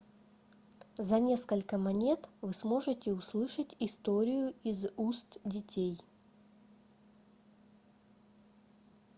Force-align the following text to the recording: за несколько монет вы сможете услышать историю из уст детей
за 0.97 1.19
несколько 1.19 1.77
монет 1.77 2.27
вы 2.41 2.53
сможете 2.53 3.13
услышать 3.13 3.75
историю 3.77 4.55
из 4.63 4.87
уст 4.97 5.37
детей 5.45 5.99